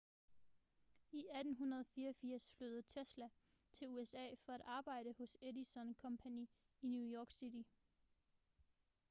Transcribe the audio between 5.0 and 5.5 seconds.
hos